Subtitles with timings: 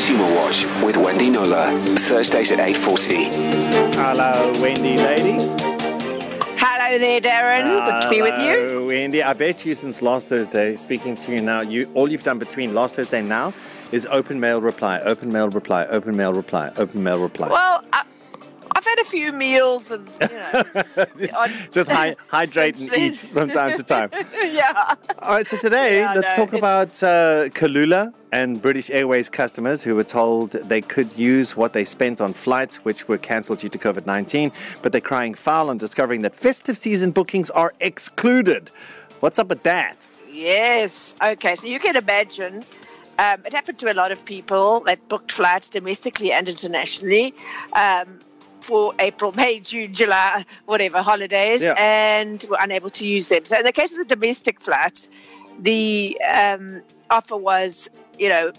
[0.00, 1.76] Consumer Watch with Wendy Knowler.
[1.98, 3.94] Thursdays at 8.40.
[3.96, 5.32] Hello, Wendy lady.
[6.56, 7.64] Hello there, Darren.
[7.64, 8.66] Good to be with you.
[8.66, 9.22] Hello, Wendy.
[9.22, 12.72] I bet you since last Thursday, speaking to you now, you all you've done between
[12.72, 13.52] last Thursday and now
[13.92, 17.50] is open mail reply, open mail reply, open mail reply, open mail reply.
[17.50, 18.09] Well, I, I've
[19.00, 20.62] had a few meals and, you know.
[21.72, 24.10] Just hy- hydrate and eat from time to time.
[24.34, 24.94] yeah.
[25.20, 29.82] All right, so today Yeah, let's no, talk about uh, Kulula and British Airways customers
[29.82, 33.68] who were told they could use what they spent on flights, which were cancelled due
[33.68, 34.52] to COVID 19,
[34.82, 38.70] but they're crying foul on discovering that festive season bookings are excluded.
[39.20, 40.08] What's up with that?
[40.30, 41.14] Yes.
[41.22, 41.56] Okay.
[41.56, 42.64] So you can imagine.
[43.18, 47.34] Um, it happened to a lot of people that booked flights domestically and internationally
[47.74, 48.20] um,
[48.60, 51.74] for April, May, June, July, whatever holidays, Yeah.
[51.76, 53.44] and were unable to use them.
[53.44, 55.08] So in the case of the domestic flights,
[55.58, 58.52] the um, offer was, you know,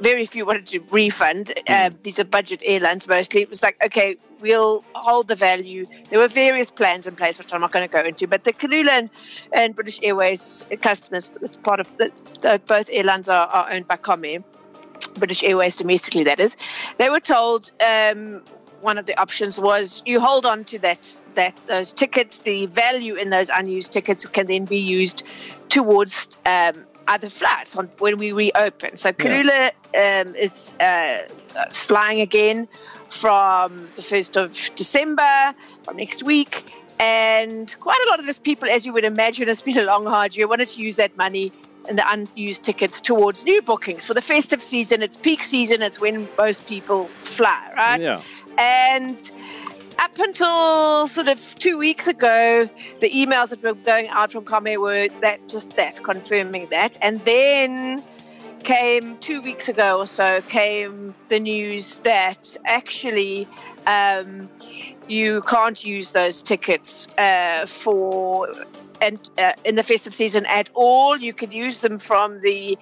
[0.00, 1.52] very few wanted to refund.
[1.68, 3.42] Um, these are budget airlines mostly.
[3.42, 5.86] It was like, okay, we'll hold the value.
[6.08, 8.28] There were various plans in place, which I'm not going to go into.
[8.28, 9.10] But the Kulula and,
[9.52, 12.12] and British Airways customers, it's part of the,
[12.42, 14.44] the, both airlines are, are owned by Comair.
[15.14, 16.56] British Airways domestically, that is.
[16.98, 18.42] They were told um,
[18.80, 22.38] one of the options was you hold on to that that those tickets.
[22.38, 25.22] The value in those unused tickets can then be used
[25.68, 28.96] towards um, other flights on, when we reopen.
[28.96, 31.22] So Kulula um, is uh,
[31.70, 32.68] flying again
[33.08, 36.72] from the first of December, from next week.
[37.00, 40.04] And quite a lot of these people, as you would imagine, it's been a long,
[40.04, 41.52] hard year, wanted to use that money
[41.88, 45.00] and the unused tickets towards new bookings for the festive season.
[45.00, 48.00] It's peak season, it's when most people fly, right?
[48.00, 48.22] Yeah.
[48.58, 49.16] And
[49.98, 52.68] up until sort of two weeks ago,
[53.00, 56.98] the emails that were going out from Comair were that just that, confirming that.
[57.00, 58.02] And then
[58.64, 63.46] came two weeks ago or so came the news that actually
[63.86, 64.48] um,
[65.06, 68.52] you can't use those tickets uh, for
[69.00, 71.16] and uh, in the festive season at all.
[71.16, 72.78] You can use them from the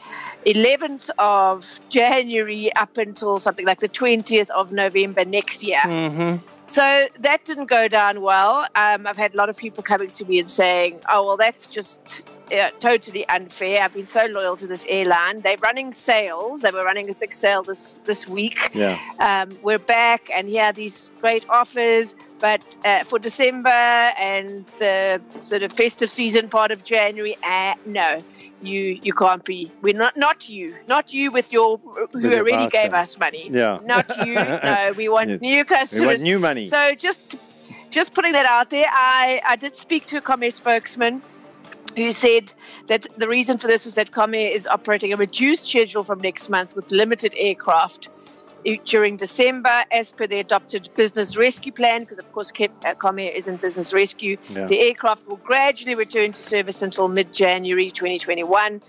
[0.47, 5.81] 11th of January up until something like the 20th of November next year.
[5.81, 6.37] Mm-hmm.
[6.69, 8.67] So that didn't go down well.
[8.75, 11.69] Um, I've had a lot of people coming to me and saying, "Oh, well, that's
[11.69, 13.83] just uh, totally unfair.
[13.83, 15.41] I've been so loyal to this airline.
[15.41, 16.63] They're running sales.
[16.63, 18.71] They were running a big sale this this week.
[18.75, 18.99] Yeah.
[19.19, 22.17] Um, we're back, and here are these great offers.
[22.39, 28.19] But uh, for December and the sort of festive season part of January, uh, no."
[28.63, 29.71] You, you can't be.
[29.83, 33.51] We're not not you, not you with your who With your already gave us money.
[33.53, 33.79] Yeah.
[33.85, 34.33] Not you.
[34.35, 35.41] No, we want Yes.
[35.43, 36.01] new customers.
[36.01, 36.65] We want new money.
[36.65, 37.37] So just
[37.91, 41.21] just putting that out there, I, I did speak to a Comair spokesman
[41.97, 42.55] who said
[42.87, 46.49] that the reason for this was that Comair is operating a reduced schedule from next
[46.49, 48.09] month with limited aircraft
[48.85, 53.49] during December as per the adopted business rescue plan, because of course uh, Comair is
[53.49, 54.37] in business rescue.
[54.49, 54.67] Yeah.
[54.67, 58.83] The aircraft will gradually return to service until mid-January 2021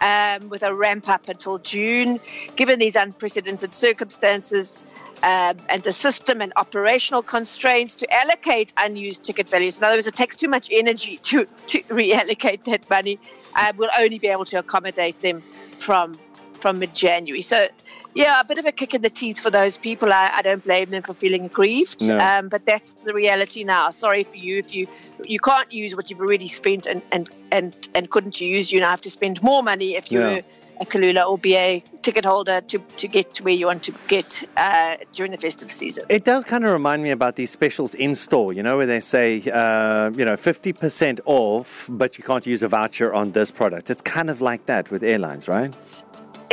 [0.00, 2.20] um, with a ramp up until June.
[2.56, 4.84] Given these unprecedented circumstances
[5.22, 10.08] um, and the system and operational constraints to allocate unused ticket values, in other words,
[10.08, 13.20] it takes too much energy to, to reallocate that money,
[13.54, 15.42] uh, we'll only be able to accommodate them
[15.78, 16.18] from
[16.62, 17.42] from mid January.
[17.42, 17.66] So,
[18.14, 20.12] yeah, a bit of a kick in the teeth for those people.
[20.12, 22.18] I, I don't blame them for feeling aggrieved, No.
[22.18, 23.90] um, but that's the reality now.
[23.90, 24.86] Sorry for you if you
[25.24, 28.72] you can't use what you've already spent and and and, and couldn't use.
[28.72, 30.42] You now have to spend more money if you're Yeah.
[30.80, 34.42] a Kulula or BA ticket holder to, to get to where you want to get
[34.56, 36.04] uh, during the festive season.
[36.08, 38.98] It does kind of remind me about these specials in store, you know, where they
[38.98, 43.90] say, uh, you know, 50% off, but you can't use a voucher on this product.
[43.90, 45.72] It's kind of like that with airlines, right?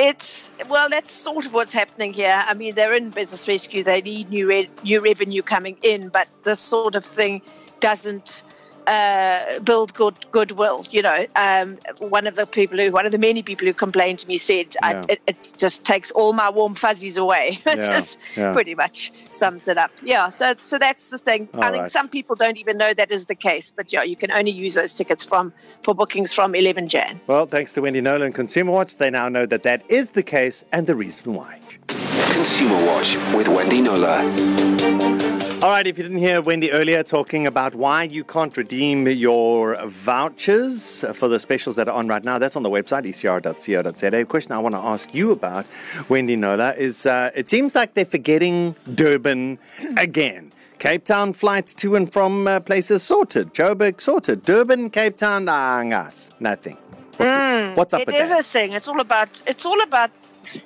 [0.01, 2.41] It's well, that's sort of what's happening here.
[2.47, 6.29] I mean, they're in business rescue; they need new re- new revenue coming in, but
[6.43, 7.41] this sort of thing
[7.81, 8.41] doesn't
[8.89, 10.83] uh, build good goodwill.
[10.91, 14.19] You know, um, one of the people who, one of the many people who complained
[14.19, 15.03] to me said, Yeah.
[15.07, 18.51] I, it, "It just takes all my warm fuzzies away." It Yeah, just yeah.
[18.53, 19.91] pretty much sums it up.
[20.03, 20.29] Yeah.
[20.29, 21.47] So, so that's the thing.
[21.53, 21.91] All I think right.
[21.91, 24.73] some people don't even know that is the case, but yeah, you can only use
[24.73, 25.53] those tickets from
[25.83, 27.21] for bookings from 11 Jan.
[27.27, 30.65] Well, thanks to Wendy Knowler Consumer Watch, they now know that that is the case
[30.71, 31.59] and the reason why.
[31.87, 35.28] Consumer Watch with Wendy Knowler.
[35.61, 39.75] All right, if you didn't hear Wendy earlier talking about why you can't redeem your
[39.87, 44.15] vouchers for the specials that are on right now, that's on the website, ecr.co.za.
[44.17, 45.65] A question I want to ask you about,
[46.07, 49.59] Wendy Knowler, is uh, it seems like they're forgetting Durban
[49.97, 50.53] again.
[50.77, 53.53] Cape Town flights to and from uh, places sorted.
[53.53, 54.43] Joburg sorted.
[54.43, 56.77] Durban, Cape Town, ah, ngas, nothing.
[57.17, 58.39] What's, what's up It with is that?
[58.39, 58.71] a thing.
[58.71, 60.11] It's all about it's all about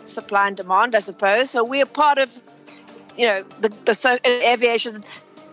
[0.06, 1.50] supply and demand, I suppose.
[1.50, 2.39] So we're part of,
[3.18, 5.04] you know, the the so, aviation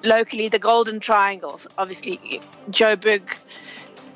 [0.04, 2.40] locally, the Golden Triangles, obviously
[2.70, 3.22] Joburg,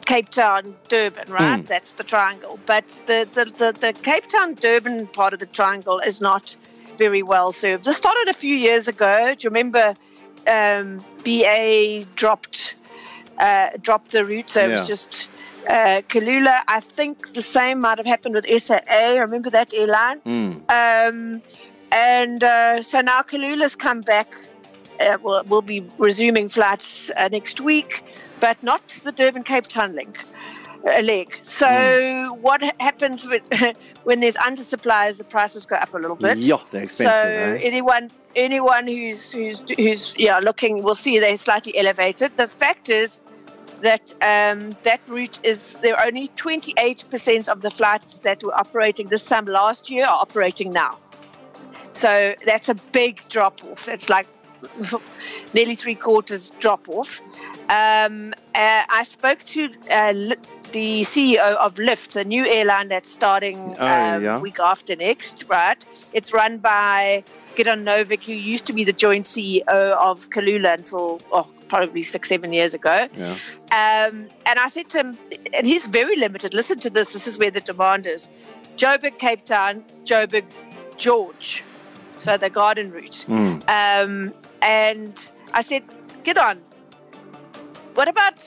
[0.07, 1.63] Cape Town, Durban, right?
[1.63, 1.67] Mm.
[1.67, 2.59] That's the triangle.
[2.67, 6.55] But the, the, the, the Cape Town Durban part of the triangle is not
[6.99, 7.85] very well served.
[7.85, 9.35] This started a few years ago.
[9.35, 9.97] Do you remember
[10.47, 12.77] um, BA dropped
[13.39, 14.51] uh, dropped the route?
[14.51, 15.29] So it was just
[15.69, 16.61] uh, Kulula.
[16.69, 19.19] I think the same might have happened with SAA.
[19.19, 20.21] Remember that airline?
[20.21, 20.71] Mm.
[20.71, 21.43] Um,
[21.95, 24.29] and uh, so now Kulula's come back.
[25.01, 28.05] Uh, we'll, we'll be resuming flights uh, next week,
[28.41, 30.19] but not the Durban Cape Town link
[30.87, 31.37] uh, leg.
[31.43, 33.43] So what happens with,
[34.05, 35.19] when there's undersupplies?
[35.19, 36.39] The prices go up a little bit.
[36.39, 37.63] Yeah, they're So expensive.
[37.63, 37.67] eh?
[37.67, 42.37] anyone anyone who's who's who's yeah looking will see they're slightly elevated.
[42.37, 43.23] The fact is
[43.81, 49.09] that um, that route is there are only 28% of the flights that were operating
[49.09, 50.99] this time last year are operating now.
[51.95, 53.89] So that's a big drop off.
[53.89, 54.27] It's like
[55.55, 57.21] nearly three quarters drop off.
[57.69, 60.13] Um, uh, I spoke to uh,
[60.73, 64.39] the CEO of Lift, a new airline that's starting Oh, um, yeah.
[64.41, 65.83] week after next, right?
[66.13, 67.25] It's run by
[67.57, 72.29] Gidon Novick, who used to be the joint CEO of Kulula until oh, probably six,
[72.29, 73.09] seven years ago.
[73.17, 73.33] yeah.
[73.73, 75.19] Um, and I said to him,
[75.55, 76.55] and he's very limited.
[76.55, 77.13] Listen to this.
[77.13, 78.29] This is where the demand is.
[78.77, 80.45] Joburg, Cape Town, Joburg,
[80.97, 81.65] George.
[82.19, 83.25] So the garden route.
[83.29, 83.63] Mm.
[83.69, 85.83] Um, and I said,
[86.25, 86.59] Gidon.
[87.95, 88.39] What about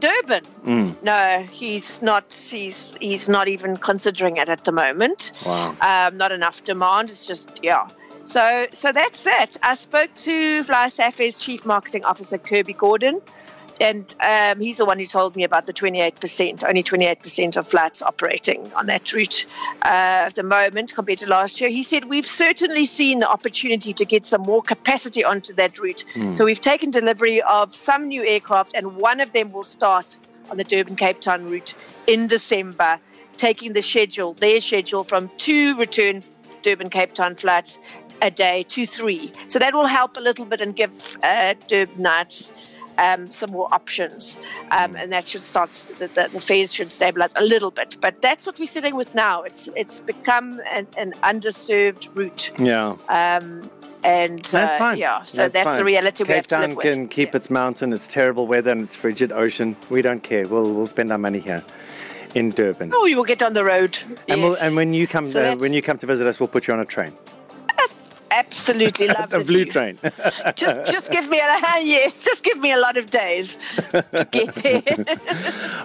[0.00, 0.44] Durban?
[0.64, 1.02] Mm.
[1.02, 2.32] No, he's not.
[2.32, 5.32] He's he's not even considering it at the moment.
[5.46, 5.76] Wow.
[5.80, 7.10] Um, not enough demand.
[7.10, 7.88] It's just yeah.
[8.24, 9.56] So so that's that.
[9.62, 13.20] I spoke to FlySafair's chief marketing officer Kirby Gordon,
[13.80, 16.64] and um, he's the one who told me about the 28%.
[16.64, 19.46] Only 28% of flights operating on that route
[19.82, 21.70] uh, at the moment compared to last year.
[21.70, 26.04] He said we've certainly seen the opportunity to get some more capacity onto that route.
[26.34, 30.16] So we've taken delivery of some new aircraft, and one of them will start
[30.50, 31.74] on the Durban Cape Town route
[32.06, 32.98] in December,
[33.36, 36.22] taking the schedule, their schedule from two return
[36.62, 37.78] Durban Cape Town flights
[38.20, 39.32] a day to three.
[39.46, 42.52] So that will help a little bit and give uh, Durbanites
[42.98, 44.36] um, some more options.
[44.70, 47.96] Um, and that should start, the, the, the fares should stabilize a little bit.
[48.00, 49.42] But that's what we're sitting with now.
[49.42, 52.50] It's it's become an, an underserved route.
[52.58, 52.96] Yeah.
[53.08, 53.70] Um,
[54.04, 54.98] and That's uh, fine.
[54.98, 55.76] yeah, so that's, fine.
[55.76, 57.10] the reality we Cape have to Town live can with.
[57.10, 57.36] keep Yeah.
[57.38, 59.76] its mountain, it's terrible weather, and it's frigid ocean.
[59.90, 60.46] We don't care.
[60.46, 61.64] We'll we'll spend our money here
[62.34, 62.92] in Durban.
[62.94, 63.98] Oh, you will get on the road.
[64.28, 64.62] And, we'll, yes.
[64.62, 66.74] and when you come So uh, when you come to visit us, we'll put you
[66.74, 67.12] on a train,
[68.38, 69.72] absolutely love a the blue view.
[69.72, 69.98] train.
[70.56, 73.58] Just, just give me a yes, just give me a lot of days
[73.90, 74.82] to get there.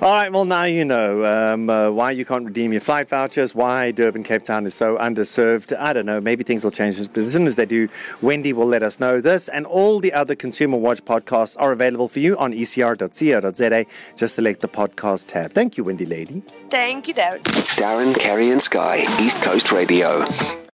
[0.01, 0.31] All right.
[0.31, 3.53] Well, now you know um, uh, why you can't redeem your flight vouchers.
[3.53, 5.75] Why Durban Cape Town is so underserved.
[5.77, 6.19] I don't know.
[6.21, 7.89] Maybe things will change, but as soon as they do,
[8.21, 9.21] Wendy will let us know.
[9.21, 13.85] This and all the other Consumer Watch podcasts are available for you on ecr.co.za.
[14.15, 15.53] Just select the podcast tab.
[15.53, 16.41] Thank you, Wendy Lady.
[16.69, 17.41] Thank you, Darren.
[17.77, 20.25] Darren, Kerry, and Sky, East Coast Radio.